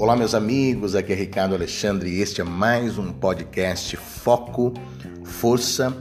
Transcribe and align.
Olá, 0.00 0.16
meus 0.16 0.34
amigos, 0.34 0.94
aqui 0.94 1.12
é 1.12 1.14
Ricardo 1.14 1.54
Alexandre 1.54 2.08
e 2.08 2.22
este 2.22 2.40
é 2.40 2.44
mais 2.44 2.96
um 2.96 3.12
podcast 3.12 3.98
Foco, 3.98 4.72
Força 5.22 5.94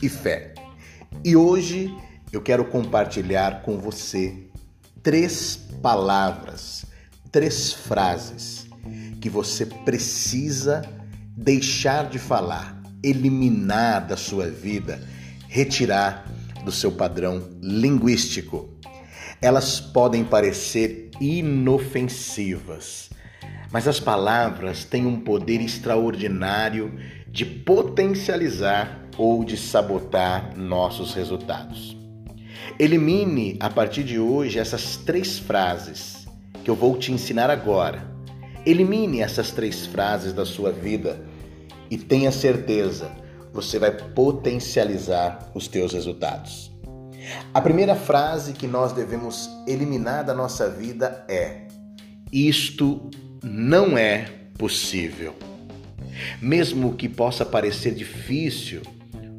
e 0.00 0.08
Fé. 0.08 0.54
E 1.22 1.36
hoje 1.36 1.94
eu 2.32 2.40
quero 2.40 2.64
compartilhar 2.64 3.60
com 3.60 3.76
você 3.76 4.48
três 5.02 5.54
palavras, 5.82 6.86
três 7.30 7.74
frases 7.74 8.66
que 9.20 9.28
você 9.28 9.66
precisa 9.66 10.80
deixar 11.36 12.08
de 12.08 12.18
falar, 12.18 12.82
eliminar 13.04 14.06
da 14.06 14.16
sua 14.16 14.48
vida, 14.48 15.06
retirar 15.46 16.24
do 16.64 16.72
seu 16.72 16.90
padrão 16.90 17.50
linguístico. 17.60 18.70
Elas 19.42 19.78
podem 19.78 20.24
parecer 20.24 21.10
inofensivas, 21.20 23.11
mas 23.72 23.88
as 23.88 23.98
palavras 23.98 24.84
têm 24.84 25.06
um 25.06 25.18
poder 25.18 25.60
extraordinário 25.60 26.94
de 27.26 27.46
potencializar 27.46 29.08
ou 29.16 29.42
de 29.42 29.56
sabotar 29.56 30.56
nossos 30.56 31.14
resultados. 31.14 31.96
Elimine 32.78 33.56
a 33.58 33.70
partir 33.70 34.04
de 34.04 34.18
hoje 34.18 34.58
essas 34.58 34.96
três 34.96 35.38
frases 35.38 36.26
que 36.62 36.70
eu 36.70 36.76
vou 36.76 36.96
te 36.98 37.10
ensinar 37.10 37.50
agora. 37.50 38.06
Elimine 38.64 39.20
essas 39.20 39.50
três 39.50 39.86
frases 39.86 40.32
da 40.32 40.44
sua 40.44 40.70
vida 40.70 41.24
e 41.90 41.96
tenha 41.96 42.30
certeza, 42.30 43.10
você 43.52 43.78
vai 43.78 43.90
potencializar 43.90 45.50
os 45.54 45.66
teus 45.66 45.92
resultados. 45.92 46.70
A 47.52 47.60
primeira 47.60 47.94
frase 47.94 48.52
que 48.52 48.66
nós 48.66 48.92
devemos 48.92 49.48
eliminar 49.66 50.24
da 50.24 50.34
nossa 50.34 50.68
vida 50.68 51.24
é: 51.28 51.66
Isto 52.32 53.10
não 53.42 53.98
é 53.98 54.26
possível. 54.56 55.34
Mesmo 56.40 56.94
que 56.94 57.08
possa 57.08 57.44
parecer 57.44 57.94
difícil 57.94 58.82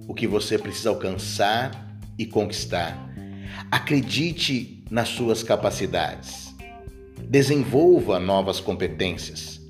o 0.07 0.13
que 0.13 0.27
você 0.27 0.57
precisa 0.57 0.89
alcançar 0.89 1.97
e 2.17 2.25
conquistar, 2.25 3.09
acredite 3.71 4.83
nas 4.91 5.09
suas 5.09 5.41
capacidades. 5.41 6.53
Desenvolva 7.23 8.19
novas 8.19 8.59
competências. 8.59 9.61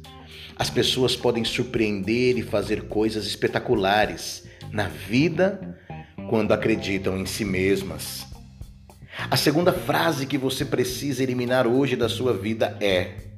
As 0.55 0.69
pessoas 0.69 1.15
podem 1.15 1.43
surpreender 1.43 2.37
e 2.37 2.41
fazer 2.41 2.83
coisas 2.83 3.25
espetaculares 3.25 4.43
na 4.71 4.87
vida 4.87 5.77
quando 6.29 6.51
acreditam 6.51 7.17
em 7.17 7.25
si 7.25 7.45
mesmas. 7.45 8.25
A 9.29 9.37
segunda 9.37 9.71
frase 9.71 10.25
que 10.25 10.37
você 10.37 10.65
precisa 10.65 11.21
eliminar 11.21 11.67
hoje 11.67 11.95
da 11.95 12.09
sua 12.09 12.33
vida 12.33 12.75
é: 12.81 13.32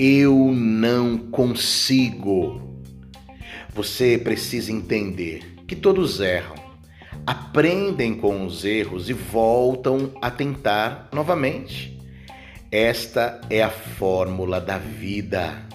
Eu 0.00 0.52
não 0.54 1.18
consigo. 1.18 2.62
Você 3.74 4.16
precisa 4.16 4.70
entender 4.70 5.56
que 5.66 5.74
todos 5.74 6.20
erram, 6.20 6.54
aprendem 7.26 8.14
com 8.14 8.46
os 8.46 8.64
erros 8.64 9.10
e 9.10 9.12
voltam 9.12 10.12
a 10.22 10.30
tentar 10.30 11.08
novamente. 11.12 11.98
Esta 12.70 13.40
é 13.50 13.60
a 13.60 13.70
fórmula 13.70 14.60
da 14.60 14.78
vida. 14.78 15.66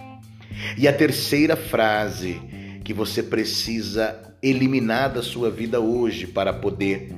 E 0.78 0.88
a 0.88 0.94
terceira 0.94 1.58
frase 1.58 2.42
que 2.86 2.94
você 2.94 3.22
precisa 3.22 4.38
eliminar 4.42 5.12
da 5.12 5.22
sua 5.22 5.52
vida 5.52 5.82
hoje 5.82 6.28
para 6.28 6.54
poder 6.54 7.10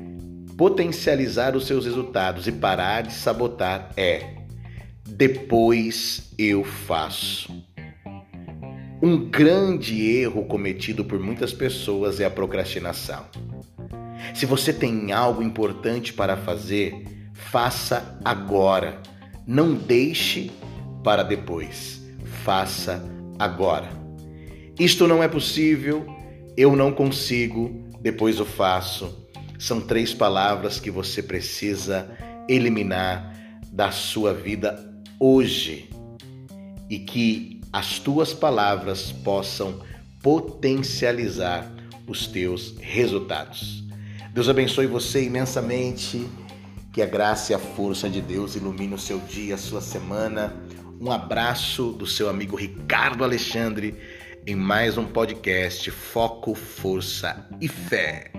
potencializar 0.58 1.56
os 1.56 1.67
seus 1.67 1.86
resultados 1.86 2.47
e 2.47 2.52
parar 2.52 3.03
de 3.03 3.14
sabotar 3.14 3.92
é: 3.95 4.44
depois 5.08 6.31
eu 6.38 6.64
faço. 6.64 7.64
Um 9.02 9.30
grande 9.30 10.02
erro 10.02 10.46
cometido 10.46 11.06
por 11.06 11.19
muitas 11.19 11.53
pessoas 11.53 12.19
é 12.19 12.25
a 12.25 12.29
procrastinação. 12.29 13.25
Se 14.34 14.46
você 14.46 14.74
tem 14.74 15.12
algo 15.12 15.44
importante 15.44 16.12
para 16.12 16.35
fazer, 16.35 17.06
faça 17.34 18.19
agora. 18.25 19.02
Não 19.46 19.75
deixe 19.75 20.52
para 21.03 21.24
depois. 21.24 22.03
Faça 22.44 23.03
agora. 23.38 23.90
Isto 24.79 25.08
não 25.08 25.22
é 25.22 25.28
possível 25.28 26.06
eu 26.58 26.75
não 26.75 26.91
consigo, 26.91 27.84
depois 28.00 28.40
eu 28.40 28.46
faço. 28.46 29.28
São 29.59 29.81
três 29.81 30.13
palavras 30.13 30.79
que 30.79 30.90
você 30.90 31.22
precisa 31.22 32.09
eliminar 32.47 33.34
da 33.72 33.91
sua 33.91 34.34
vida 34.34 34.94
hoje 35.20 35.90
e 36.90 37.00
que 37.00 37.62
as 37.72 38.00
tuas 38.00 38.34
palavras 38.34 39.12
possam 39.12 39.81
potencializar 40.22 41.72
os 42.08 42.28
teus 42.28 42.76
resultados. 42.80 43.84
Deus 44.34 44.50
abençoe 44.50 44.88
você 44.88 45.24
imensamente. 45.24 46.28
Que 46.92 47.02
a 47.02 47.06
graça 47.06 47.52
e 47.52 47.56
a 47.56 47.59
força 47.59 48.09
de 48.09 48.22
Deus 48.22 48.56
ilumine 48.56 48.94
o 48.94 48.98
seu 48.98 49.20
dia, 49.20 49.56
a 49.56 49.58
sua 49.58 49.81
semana. 49.81 50.56
Um 51.00 51.12
abraço 51.12 51.92
do 51.92 52.08
seu 52.08 52.30
amigo 52.30 52.56
Ricardo 52.56 53.24
Alexandre 53.24 53.96
em 54.47 54.56
mais 54.56 54.97
um 54.97 55.06
podcast 55.06 55.92
Foco, 55.92 56.56
Força 56.56 57.47
e 57.59 57.68
Fé. 57.68 58.34